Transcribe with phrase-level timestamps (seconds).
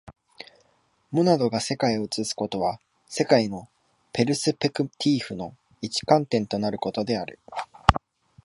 [1.11, 3.69] モナドが世界を映すことは、世界の
[4.13, 7.37] ペルスペクティーフの一観点となることである。